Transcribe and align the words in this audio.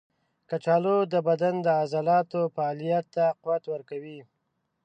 کچالو 0.49 0.97
د 1.13 1.15
بدن 1.27 1.55
د 1.65 1.67
عضلاتو 1.81 2.41
فعالیت 2.55 3.05
ته 3.15 3.25
قوت 3.41 3.63
ورکوي. 3.73 4.19